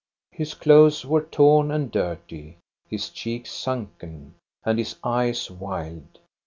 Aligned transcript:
His 0.31 0.55
clothes 0.55 1.05
were 1.05 1.21
torn 1.21 1.69
and 1.69 1.91
dirty, 1.91 2.57
his 2.89 3.07
cheeks 3.09 3.51
sunken, 3.51 4.33
and 4.65 4.79
his 4.79 4.95
eyes 5.03 5.51
wild. 5.51 6.17